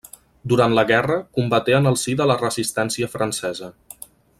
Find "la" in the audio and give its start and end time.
0.79-0.83, 2.33-2.41